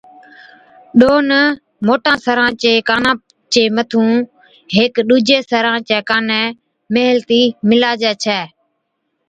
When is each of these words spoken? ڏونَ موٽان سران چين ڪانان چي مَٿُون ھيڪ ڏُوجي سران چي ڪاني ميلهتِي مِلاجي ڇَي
ڏونَ 0.99 1.29
موٽان 1.85 2.17
سران 2.25 2.51
چين 2.61 2.75
ڪانان 2.89 3.15
چي 3.51 3.61
مَٿُون 3.75 4.09
ھيڪ 4.75 4.93
ڏُوجي 5.07 5.37
سران 5.49 5.77
چي 5.87 5.97
ڪاني 6.09 6.41
ميلهتِي 6.93 7.41
مِلاجي 7.69 8.11
ڇَي 8.23 8.41